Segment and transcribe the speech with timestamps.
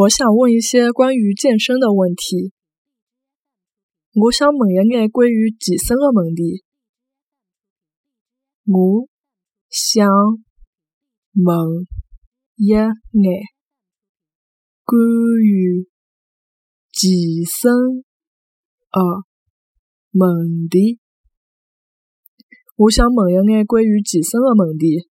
[0.00, 2.54] 我想问一些关于健身的问题。
[4.14, 6.64] 我想问一眼关于健身的问题。
[8.64, 9.08] 我
[9.68, 10.08] 想
[11.34, 11.86] 问
[12.56, 12.88] 一眼
[14.86, 14.96] 关
[15.42, 15.86] 于
[16.92, 17.70] 健身
[18.92, 19.20] 的
[20.12, 20.98] 问题。
[22.74, 25.10] 我想问一眼关于健身的问题。